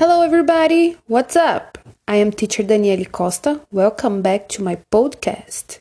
Hello, 0.00 0.22
everybody. 0.22 0.96
What's 1.10 1.36
up? 1.36 1.78
I 2.08 2.22
am 2.22 2.30
teacher 2.30 2.62
Daniele 2.62 3.04
Costa. 3.04 3.60
Welcome 3.70 4.22
back 4.22 4.48
to 4.56 4.64
my 4.64 4.78
podcast. 4.90 5.78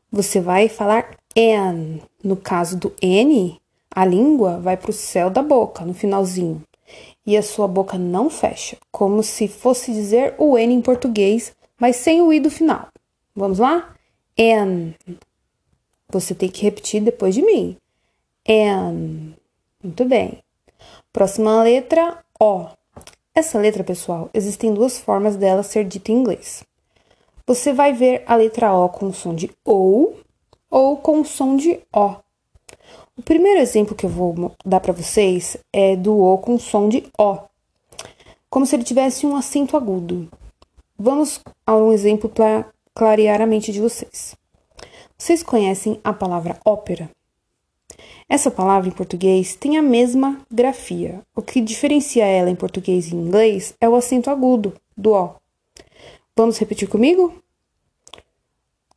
Você 0.09 0.39
vai 0.39 0.69
falar 0.69 1.17
N. 1.35 2.01
No 2.23 2.37
caso 2.37 2.77
do 2.77 2.93
N, 3.01 3.59
a 3.93 4.05
língua 4.05 4.59
vai 4.59 4.77
para 4.77 4.89
o 4.89 4.93
céu 4.93 5.29
da 5.29 5.43
boca, 5.43 5.83
no 5.83 5.93
finalzinho. 5.93 6.63
E 7.25 7.35
a 7.35 7.43
sua 7.43 7.67
boca 7.67 7.97
não 7.97 8.29
fecha, 8.29 8.77
como 8.89 9.21
se 9.21 9.49
fosse 9.49 9.91
dizer 9.91 10.35
o 10.37 10.57
N 10.57 10.73
em 10.73 10.81
português, 10.81 11.53
mas 11.77 11.97
sem 11.97 12.21
o 12.21 12.31
I 12.31 12.39
do 12.39 12.49
final. 12.49 12.87
Vamos 13.35 13.59
lá? 13.59 13.93
N. 14.37 14.95
Você 16.09 16.33
tem 16.33 16.47
que 16.49 16.63
repetir 16.63 17.01
depois 17.01 17.35
de 17.35 17.41
mim. 17.41 17.75
N. 18.47 19.35
Muito 19.83 20.05
bem. 20.05 20.41
Próxima 21.11 21.61
letra, 21.63 22.23
O. 22.39 22.67
Essa 23.37 23.59
letra, 23.59 23.83
pessoal, 23.83 24.29
existem 24.33 24.73
duas 24.73 24.97
formas 24.97 25.35
dela 25.35 25.61
ser 25.61 25.83
dita 25.83 26.09
em 26.09 26.15
inglês. 26.15 26.63
Você 27.45 27.73
vai 27.73 27.91
ver 27.91 28.23
a 28.25 28.33
letra 28.33 28.73
O 28.73 28.87
com 28.87 29.07
o 29.07 29.13
som 29.13 29.35
de 29.35 29.51
OU 29.65 30.15
ou 30.71 30.95
com 30.95 31.19
o 31.19 31.25
som 31.25 31.57
de 31.57 31.81
O. 31.93 32.15
O 33.17 33.21
primeiro 33.21 33.59
exemplo 33.59 33.93
que 33.93 34.05
eu 34.05 34.09
vou 34.09 34.53
dar 34.65 34.79
para 34.79 34.93
vocês 34.93 35.57
é 35.73 35.97
do 35.97 36.17
O 36.17 36.37
com 36.37 36.55
o 36.55 36.59
som 36.59 36.87
de 36.87 37.11
O, 37.19 37.39
como 38.49 38.65
se 38.65 38.73
ele 38.73 38.85
tivesse 38.85 39.25
um 39.25 39.35
acento 39.35 39.75
agudo. 39.75 40.31
Vamos 40.97 41.41
a 41.67 41.75
um 41.75 41.91
exemplo 41.91 42.29
para 42.29 42.65
clarear 42.93 43.41
a 43.41 43.45
mente 43.45 43.69
de 43.69 43.81
vocês. 43.81 44.33
Vocês 45.17 45.43
conhecem 45.43 45.99
a 46.05 46.13
palavra 46.13 46.57
ópera? 46.63 47.09
Essa 48.27 48.49
palavra 48.49 48.89
em 48.89 48.91
português 48.91 49.55
tem 49.55 49.77
a 49.77 49.81
mesma 49.81 50.41
grafia. 50.51 51.21
O 51.35 51.41
que 51.41 51.61
diferencia 51.61 52.25
ela 52.25 52.49
em 52.49 52.55
português 52.55 53.07
e 53.07 53.15
em 53.15 53.19
inglês 53.19 53.75
é 53.79 53.87
o 53.87 53.95
acento 53.95 54.29
agudo 54.29 54.73
do 54.97 55.13
O. 55.13 55.35
Vamos 56.35 56.57
repetir 56.57 56.89
comigo? 56.89 57.33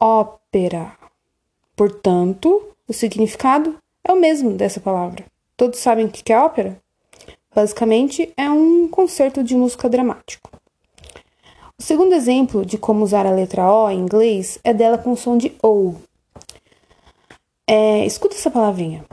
Ópera. 0.00 0.97
Portanto, 1.77 2.75
o 2.88 2.93
significado 2.93 3.77
é 4.03 4.12
o 4.12 4.19
mesmo 4.19 4.53
dessa 4.53 4.81
palavra. 4.81 5.25
Todos 5.56 5.78
sabem 5.78 6.06
o 6.06 6.11
que 6.11 6.33
é 6.33 6.38
ópera? 6.38 6.81
Basicamente, 7.55 8.33
é 8.37 8.49
um 8.49 8.88
concerto 8.88 9.44
de 9.44 9.55
música 9.55 9.88
dramático. 9.88 10.50
O 11.78 11.83
segundo 11.83 12.15
exemplo 12.15 12.65
de 12.65 12.78
como 12.78 13.05
usar 13.05 13.27
a 13.27 13.31
letra 13.31 13.71
O 13.71 13.91
em 13.91 14.00
inglês 14.00 14.59
é 14.65 14.72
dela 14.72 14.99
com 14.99 15.12
o 15.12 15.17
som 15.17 15.37
de 15.37 15.55
O. 15.62 15.94
É, 17.71 18.06
escuta 18.06 18.34
essa 18.34 18.51
palavrinha. 18.51 19.05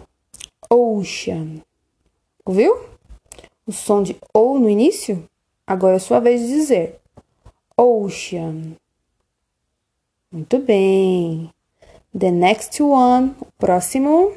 Ocean. 0.69 1.61
Ouviu? 2.45 2.85
O 3.67 3.73
som 3.73 4.01
de 4.01 4.15
O 4.33 4.57
no 4.57 4.69
início? 4.69 5.27
Agora 5.67 5.97
é 5.97 5.99
sua 5.99 6.21
vez 6.21 6.39
de 6.39 6.47
dizer. 6.47 7.01
Ocean. 7.75 8.77
Muito 10.31 10.57
bem. 10.59 11.51
The 12.17 12.31
next 12.31 12.81
one, 12.81 13.35
o 13.41 13.45
próximo. 13.57 14.33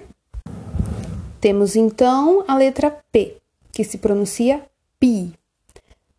Temos 1.40 1.76
então 1.76 2.44
a 2.48 2.56
letra 2.56 2.90
P, 3.12 3.36
que 3.70 3.84
se 3.84 3.98
pronuncia 3.98 4.66
P. 4.98 5.30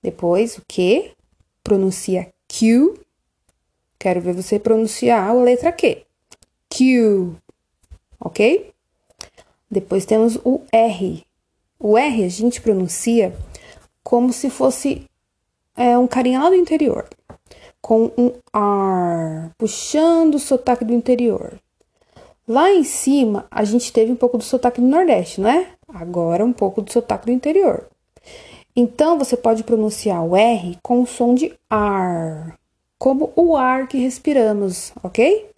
Depois 0.02 0.58
o 0.58 0.64
que? 0.66 1.12
Pronuncia 1.62 2.32
Q. 2.48 2.98
Quero 4.00 4.22
ver 4.22 4.34
você 4.34 4.58
pronunciar 4.58 5.30
a 5.30 5.34
letra 5.34 5.74
Q. 5.74 6.06
Q 6.70 7.36
ok? 8.20 8.72
Depois 9.70 10.06
temos 10.06 10.38
o 10.44 10.62
R. 10.72 11.24
O 11.80 11.98
R 11.98 12.24
a 12.24 12.30
gente 12.30 12.62
pronuncia 12.62 13.34
como 14.04 14.34
se 14.34 14.50
fosse 14.50 15.06
é, 15.78 15.98
um 15.98 16.08
carinha 16.08 16.40
lá 16.40 16.50
do 16.50 16.56
interior, 16.56 17.08
com 17.80 18.12
um 18.18 18.34
R, 18.54 19.52
puxando 19.58 20.36
o 20.36 20.40
sotaque 20.40 20.84
do 20.84 20.94
interior. 20.94 21.54
Lá 22.48 22.72
em 22.72 22.84
cima, 22.84 23.46
a 23.52 23.64
gente 23.64 23.94
teve 23.94 24.12
um 24.12 24.16
pouco 24.16 24.38
do 24.38 24.44
sotaque 24.44 24.82
do 24.82 24.88
Nordeste, 24.88 25.40
não 25.40 25.50
é? 25.50 25.68
Agora, 25.88 26.44
um 26.44 26.52
pouco 26.52 26.82
do 26.82 26.92
sotaque 26.92 27.28
do 27.28 27.32
interior. 27.32 27.88
Então, 28.76 29.20
você 29.20 29.38
pode 29.38 29.64
pronunciar 29.64 30.24
o 30.24 30.36
R 30.36 30.78
com 30.82 31.02
o 31.02 31.06
som 31.06 31.36
de 31.36 31.54
R, 31.70 32.54
como 32.98 33.32
o 33.36 33.56
ar 33.56 33.88
que 33.88 34.00
respiramos, 34.00 34.92
ok? 35.04 35.52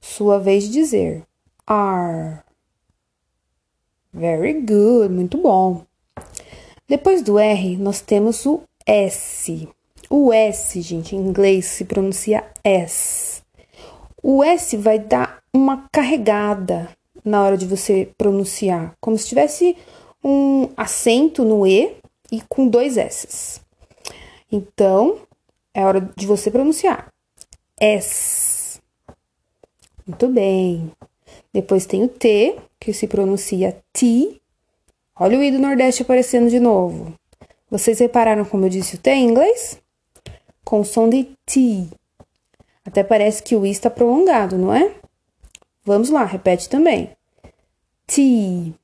Sua 0.00 0.38
vez 0.38 0.64
de 0.64 0.72
dizer 0.72 1.26
are. 1.66 2.42
Very 4.12 4.60
good, 4.60 5.12
muito 5.12 5.36
bom. 5.38 5.84
Depois 6.88 7.22
do 7.22 7.38
R, 7.38 7.76
nós 7.76 8.00
temos 8.00 8.46
o 8.46 8.62
S. 8.86 9.68
O 10.08 10.32
S, 10.32 10.80
gente, 10.80 11.16
em 11.16 11.18
inglês 11.18 11.66
se 11.66 11.84
pronuncia 11.84 12.44
S. 12.62 13.42
O 14.22 14.42
S 14.42 14.76
vai 14.76 14.98
dar 14.98 15.42
uma 15.52 15.88
carregada 15.92 16.88
na 17.24 17.42
hora 17.42 17.56
de 17.56 17.66
você 17.66 18.08
pronunciar, 18.16 18.94
como 19.00 19.18
se 19.18 19.28
tivesse 19.28 19.76
um 20.22 20.68
acento 20.76 21.44
no 21.44 21.66
E 21.66 21.96
e 22.30 22.40
com 22.48 22.68
dois 22.68 22.96
S's. 22.96 23.60
Então, 24.50 25.18
é 25.74 25.84
hora 25.84 26.00
de 26.16 26.26
você 26.26 26.50
pronunciar. 26.50 27.12
S. 27.78 28.80
Muito 30.06 30.28
bem. 30.28 30.92
Depois 31.56 31.86
tem 31.86 32.04
o 32.04 32.08
T, 32.08 32.54
que 32.78 32.92
se 32.92 33.06
pronuncia 33.06 33.82
T. 33.90 34.42
Olha 35.18 35.38
o 35.38 35.42
I 35.42 35.50
do 35.50 35.58
Nordeste 35.58 36.02
aparecendo 36.02 36.50
de 36.50 36.60
novo. 36.60 37.14
Vocês 37.70 37.98
repararam 37.98 38.44
como 38.44 38.66
eu 38.66 38.68
disse 38.68 38.96
o 38.96 38.98
T 38.98 39.10
em 39.10 39.26
inglês? 39.26 39.80
Com 40.62 40.84
som 40.84 41.08
de 41.08 41.24
T. 41.46 41.88
Até 42.84 43.02
parece 43.02 43.42
que 43.42 43.56
o 43.56 43.64
I 43.64 43.70
está 43.70 43.88
prolongado, 43.88 44.58
não 44.58 44.70
é? 44.70 44.96
Vamos 45.82 46.10
lá, 46.10 46.26
repete 46.26 46.68
também. 46.68 47.16
T. 48.06 48.74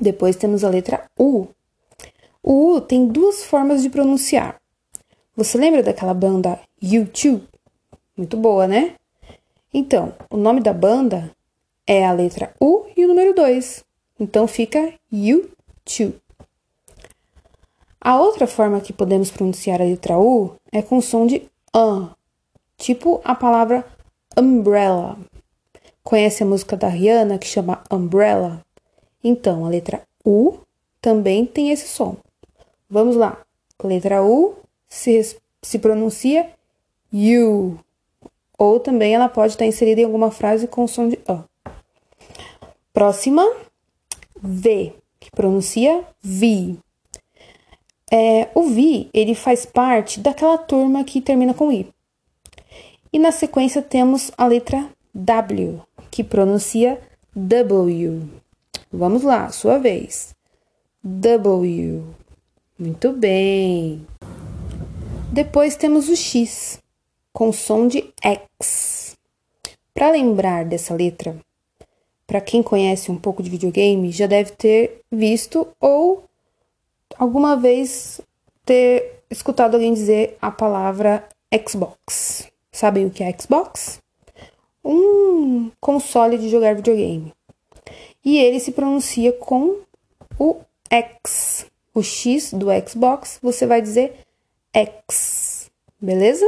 Depois 0.00 0.34
temos 0.34 0.64
a 0.64 0.70
letra 0.70 1.04
U. 1.18 1.46
O 2.42 2.76
U 2.76 2.80
tem 2.80 3.06
duas 3.06 3.44
formas 3.44 3.82
de 3.82 3.90
pronunciar. 3.90 4.58
Você 5.36 5.58
lembra 5.58 5.82
daquela 5.82 6.14
banda 6.14 6.58
U2? 6.82 7.42
Muito 8.16 8.34
boa, 8.38 8.66
né? 8.66 8.94
Então, 9.74 10.14
o 10.30 10.38
nome 10.38 10.62
da 10.62 10.72
banda 10.72 11.35
é 11.86 12.04
a 12.04 12.12
letra 12.12 12.52
U 12.60 12.86
e 12.96 13.04
o 13.04 13.08
número 13.08 13.34
2. 13.34 13.84
Então 14.18 14.46
fica 14.48 14.92
you 15.12 15.50
two. 15.84 16.14
A 18.00 18.18
outra 18.20 18.46
forma 18.46 18.80
que 18.80 18.92
podemos 18.92 19.30
pronunciar 19.30 19.80
a 19.80 19.84
letra 19.84 20.18
U 20.18 20.54
é 20.72 20.82
com 20.82 21.00
som 21.00 21.26
de 21.26 21.48
an, 21.74 22.10
tipo 22.76 23.20
a 23.24 23.34
palavra 23.34 23.84
umbrella. 24.36 25.18
Conhece 26.02 26.42
a 26.42 26.46
música 26.46 26.76
da 26.76 26.88
Rihanna 26.88 27.36
que 27.36 27.46
chama 27.46 27.82
Umbrella? 27.90 28.64
Então, 29.24 29.66
a 29.66 29.68
letra 29.68 30.02
U 30.24 30.58
também 31.00 31.44
tem 31.44 31.72
esse 31.72 31.88
som. 31.88 32.16
Vamos 32.88 33.16
lá. 33.16 33.42
letra 33.82 34.22
U 34.22 34.54
se, 34.88 35.36
se 35.60 35.78
pronuncia 35.80 36.48
you. 37.12 37.76
Ou 38.56 38.78
também 38.78 39.16
ela 39.16 39.28
pode 39.28 39.54
estar 39.54 39.66
inserida 39.66 40.00
em 40.00 40.04
alguma 40.04 40.30
frase 40.30 40.68
com 40.68 40.86
som 40.86 41.08
de 41.08 41.18
A. 41.26 41.42
Próxima, 42.96 43.46
V, 44.42 44.94
que 45.20 45.30
pronuncia 45.30 46.02
vi. 46.22 46.78
É, 48.10 48.48
o 48.54 48.70
vi, 48.70 49.10
ele 49.12 49.34
faz 49.34 49.66
parte 49.66 50.18
daquela 50.18 50.56
turma 50.56 51.04
que 51.04 51.20
termina 51.20 51.52
com 51.52 51.70
I. 51.70 51.92
E 53.12 53.18
na 53.18 53.32
sequência 53.32 53.82
temos 53.82 54.30
a 54.38 54.46
letra 54.46 54.88
W, 55.14 55.78
que 56.10 56.24
pronuncia 56.24 56.98
W. 57.34 58.30
Vamos 58.90 59.22
lá, 59.22 59.50
sua 59.50 59.76
vez. 59.76 60.34
W. 61.04 62.02
Muito 62.78 63.12
bem. 63.12 64.06
Depois 65.30 65.76
temos 65.76 66.08
o 66.08 66.16
X, 66.16 66.80
com 67.30 67.52
som 67.52 67.88
de 67.88 68.10
X. 68.22 69.18
Para 69.92 70.12
lembrar 70.12 70.64
dessa 70.64 70.94
letra, 70.94 71.36
para 72.26 72.40
quem 72.40 72.62
conhece 72.62 73.10
um 73.10 73.16
pouco 73.16 73.42
de 73.42 73.50
videogame, 73.50 74.10
já 74.10 74.26
deve 74.26 74.50
ter 74.52 75.02
visto 75.10 75.68
ou 75.80 76.24
alguma 77.16 77.56
vez 77.56 78.20
ter 78.64 79.22
escutado 79.30 79.74
alguém 79.74 79.94
dizer 79.94 80.36
a 80.40 80.50
palavra 80.50 81.28
Xbox. 81.66 82.50
Sabem 82.72 83.06
o 83.06 83.10
que 83.10 83.22
é 83.22 83.34
Xbox? 83.38 84.00
Um 84.84 85.70
console 85.80 86.36
de 86.36 86.48
jogar 86.48 86.74
videogame. 86.74 87.32
E 88.24 88.38
ele 88.38 88.60
se 88.60 88.72
pronuncia 88.72 89.32
com 89.32 89.78
o 90.38 90.56
X. 90.90 91.66
O 91.94 92.02
X 92.02 92.52
do 92.52 92.66
Xbox, 92.86 93.38
você 93.42 93.66
vai 93.66 93.80
dizer 93.80 94.18
X. 94.74 95.70
Beleza? 96.00 96.46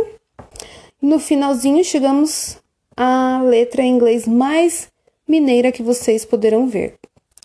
No 1.01 1.19
finalzinho 1.19 1.85
chegamos 1.85 2.59
à 2.97 3.41
letra 3.43 3.83
em 3.83 3.95
inglês 3.95 4.27
mais 4.27 4.91
mineira 5.29 5.71
que 5.71 5.83
vocês 5.83 6.25
poderão 6.25 6.67
ver, 6.67 6.95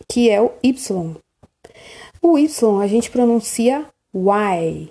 que 0.07 0.29
é 0.29 0.41
o 0.41 0.51
Y. 0.63 1.17
O 2.21 2.37
Y 2.37 2.81
a 2.81 2.87
gente 2.87 3.11
pronuncia 3.11 3.85
Y. 4.13 4.89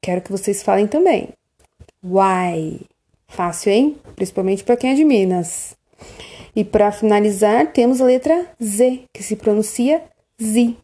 Quero 0.00 0.22
que 0.22 0.30
vocês 0.30 0.62
falem 0.62 0.86
também. 0.86 1.30
Y. 2.02 2.80
Fácil, 3.26 3.72
hein? 3.72 3.96
Principalmente 4.14 4.62
para 4.62 4.76
quem 4.76 4.92
é 4.92 4.94
de 4.94 5.04
Minas. 5.04 5.76
E 6.54 6.64
para 6.64 6.92
finalizar, 6.92 7.72
temos 7.72 8.00
a 8.00 8.04
letra 8.04 8.46
Z, 8.62 9.04
que 9.12 9.22
se 9.22 9.36
pronuncia 9.36 10.02
Z. 10.40 10.76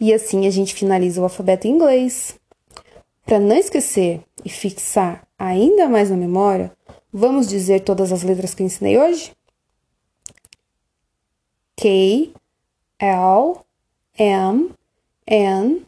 E 0.00 0.12
assim 0.12 0.46
a 0.46 0.50
gente 0.50 0.74
finaliza 0.74 1.20
o 1.20 1.24
alfabeto 1.24 1.66
em 1.66 1.70
inglês. 1.70 2.38
Para 3.24 3.38
não 3.38 3.56
esquecer 3.56 4.20
e 4.44 4.48
fixar 4.48 5.26
ainda 5.38 5.88
mais 5.88 6.10
na 6.10 6.16
memória, 6.16 6.72
vamos 7.12 7.46
dizer 7.46 7.80
todas 7.80 8.12
as 8.12 8.22
letras 8.22 8.54
que 8.54 8.62
ensinei 8.62 8.98
hoje? 8.98 9.32
K, 11.80 12.32
L, 12.98 13.64
M, 14.18 14.70
N, 15.24 15.86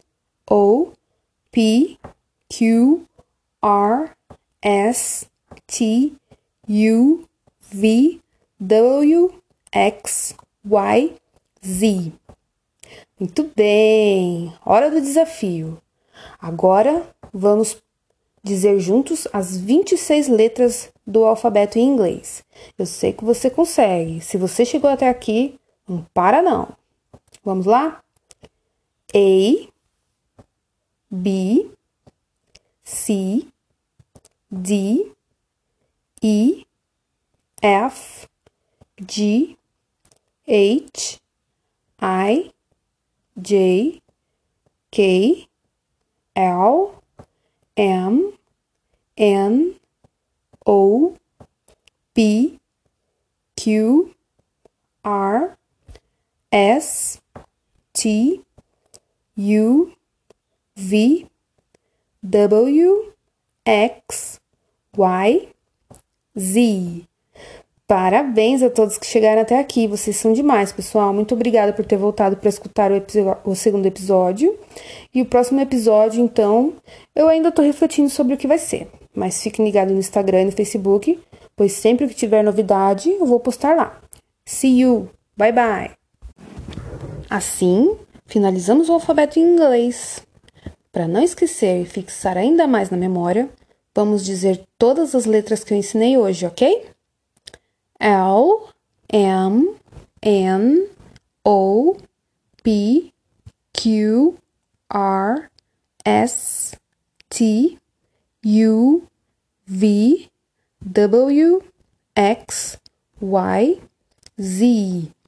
O, 0.49 0.93
P, 1.51 1.97
Q, 2.47 3.05
R, 3.61 4.11
S, 4.61 5.25
T, 5.67 6.13
U, 6.69 7.25
V, 7.59 8.21
W, 8.57 9.33
X, 9.69 10.33
Y, 10.63 11.13
Z. 11.61 12.13
Muito 13.19 13.51
bem! 13.53 14.53
Hora 14.65 14.89
do 14.89 15.01
desafio. 15.01 15.77
Agora 16.39 17.05
vamos 17.33 17.77
dizer 18.41 18.79
juntos 18.79 19.27
as 19.33 19.57
26 19.57 20.29
letras 20.29 20.89
do 21.05 21.25
alfabeto 21.25 21.77
em 21.77 21.83
inglês. 21.85 22.45
Eu 22.79 22.85
sei 22.85 23.11
que 23.11 23.25
você 23.25 23.49
consegue. 23.49 24.21
Se 24.21 24.37
você 24.37 24.63
chegou 24.63 24.89
até 24.89 25.09
aqui, 25.09 25.59
não 25.87 26.03
para 26.13 26.41
não. 26.41 26.75
Vamos 27.43 27.65
lá? 27.65 28.03
A, 29.13 29.71
B, 31.09 31.71
C, 32.83 33.47
D, 34.49 35.11
E, 36.21 36.65
F, 37.61 38.27
G, 39.09 39.57
H, 40.47 41.19
I, 42.01 42.51
J, 43.35 44.01
K, 44.91 45.49
L, 46.35 46.93
M, 47.75 48.33
N, 49.17 49.75
O, 50.65 51.13
P, 52.13 52.59
Q, 53.55 54.13
R, 55.03 55.57
S, 56.51 57.19
T, 57.93 58.41
U, 59.37 59.91
V, 60.75 61.25
W, 62.21 63.13
X, 63.65 64.41
Y, 64.93 65.47
Z. 66.37 67.07
Parabéns 67.87 68.63
a 68.63 68.69
todos 68.69 68.97
que 68.97 69.05
chegaram 69.05 69.41
até 69.41 69.59
aqui. 69.59 69.87
Vocês 69.87 70.15
são 70.15 70.31
demais, 70.31 70.71
pessoal. 70.71 71.13
Muito 71.13 71.35
obrigada 71.35 71.73
por 71.73 71.85
ter 71.85 71.97
voltado 71.97 72.37
para 72.37 72.47
escutar 72.47 72.91
o, 72.91 73.03
o, 73.43 73.55
segundo 73.55 73.85
episódio. 73.85 74.57
E 75.13 75.21
o 75.21 75.25
próximo 75.25 75.59
episódio, 75.59 76.23
então, 76.23 76.73
eu 77.13 77.27
ainda 77.27 77.49
estou 77.49 77.65
refletindo 77.65 78.09
sobre 78.09 78.33
o 78.33 78.37
que 78.37 78.47
vai 78.47 78.57
ser. 78.57 78.87
Mas 79.13 79.41
fiquem 79.43 79.65
ligados 79.65 79.93
no 79.93 79.99
Instagram 79.99 80.43
e 80.43 80.45
no 80.45 80.51
Facebook, 80.53 81.19
pois 81.55 81.73
sempre 81.73 82.07
que 82.07 82.15
tiver 82.15 82.43
novidade, 82.43 83.09
eu 83.09 83.25
vou 83.25 83.41
postar 83.41 83.75
lá. 83.75 83.99
See 84.45 84.79
you! 84.79 85.09
Bye 85.35 85.51
bye! 85.51 86.00
Assim, 87.31 87.97
finalizamos 88.25 88.89
o 88.89 88.91
alfabeto 88.91 89.39
em 89.39 89.53
inglês. 89.53 90.21
Para 90.91 91.07
não 91.07 91.23
esquecer 91.23 91.81
e 91.81 91.85
fixar 91.85 92.35
ainda 92.35 92.67
mais 92.67 92.89
na 92.89 92.97
memória, 92.97 93.49
vamos 93.95 94.25
dizer 94.25 94.61
todas 94.77 95.15
as 95.15 95.23
letras 95.23 95.63
que 95.63 95.73
eu 95.73 95.77
ensinei 95.77 96.17
hoje, 96.17 96.45
ok? 96.45 96.89
L 97.97 98.67
M 99.07 99.75
N 100.21 100.89
O 101.41 101.95
P 102.61 103.13
Q 103.71 104.35
R 104.93 105.49
S 106.03 106.75
T 107.29 107.77
U 108.43 109.03
V 109.65 110.29
W 110.85 111.63
X 112.13 112.77
Y 113.21 113.81
Z. 114.37 115.20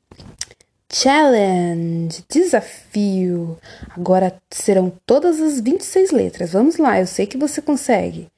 Challenge, 0.93 2.23
desafio. 2.29 3.57
Agora 3.97 4.39
serão 4.51 4.93
todas 5.07 5.41
as 5.41 5.59
26 5.59 6.11
letras. 6.11 6.51
Vamos 6.53 6.77
lá, 6.77 6.99
eu 6.99 7.07
sei 7.07 7.25
que 7.25 7.35
você 7.35 7.63
consegue. 7.63 8.29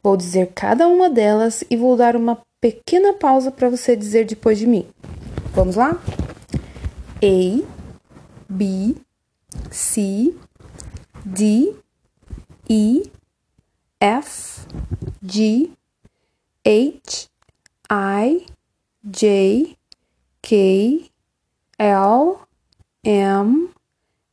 Vou 0.00 0.16
dizer 0.16 0.52
cada 0.54 0.86
uma 0.86 1.10
delas 1.10 1.64
e 1.68 1.76
vou 1.76 1.96
dar 1.96 2.14
uma 2.14 2.40
pequena 2.60 3.14
pausa 3.14 3.50
para 3.50 3.68
você 3.68 3.96
dizer 3.96 4.26
depois 4.26 4.60
de 4.60 4.66
mim. 4.66 4.86
Vamos 5.52 5.74
lá? 5.74 6.00
A, 7.20 7.62
B, 8.48 8.94
C, 9.72 10.32
D, 11.24 11.74
E, 12.70 13.10
F, 14.00 14.60
G, 15.20 15.68
H, 16.64 17.28
I, 17.90 18.46
J, 19.02 19.76
K, 20.40 21.13
L, 21.78 22.36
M, 23.02 23.68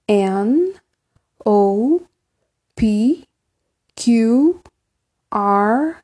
N, 0.07 0.73
O, 1.45 2.01
P, 2.75 3.23
Q, 3.95 4.59
R, 5.31 5.95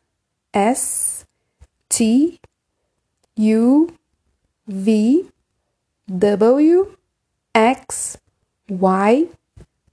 S, 0.53 1.25
T 1.89 2.39
U 3.37 3.87
V 4.65 5.25
W 6.07 6.91
X 7.53 8.17
Y 8.69 9.29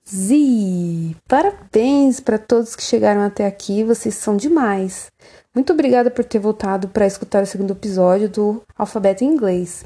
Z. 0.06 1.16
Parabéns 1.26 2.20
para 2.20 2.38
todos 2.38 2.76
que 2.76 2.82
chegaram 2.82 3.22
até 3.22 3.46
aqui, 3.46 3.82
vocês 3.84 4.14
são 4.14 4.36
demais. 4.36 5.10
Muito 5.54 5.72
obrigada 5.72 6.10
por 6.10 6.24
ter 6.24 6.38
voltado 6.38 6.88
para 6.88 7.06
escutar 7.06 7.42
o 7.42 7.46
segundo 7.46 7.72
episódio 7.72 8.28
do 8.28 8.62
Alfabeto 8.76 9.24
em 9.24 9.28
Inglês. 9.28 9.84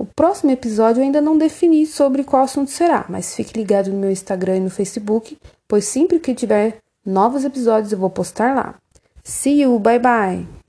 O 0.00 0.06
próximo 0.06 0.50
episódio 0.50 1.00
eu 1.00 1.04
ainda 1.04 1.20
não 1.20 1.36
defini 1.36 1.84
sobre 1.84 2.24
qual 2.24 2.44
assunto 2.44 2.70
será, 2.70 3.04
mas 3.06 3.34
fique 3.34 3.58
ligado 3.58 3.90
no 3.90 3.98
meu 3.98 4.10
Instagram 4.10 4.56
e 4.56 4.60
no 4.60 4.70
Facebook, 4.70 5.36
pois 5.68 5.84
sempre 5.84 6.18
que 6.18 6.34
tiver 6.34 6.78
novos 7.04 7.44
episódios 7.44 7.92
eu 7.92 7.98
vou 7.98 8.08
postar 8.08 8.54
lá. 8.54 8.76
See 9.22 9.60
you, 9.60 9.78
bye 9.78 9.98
bye! 9.98 10.59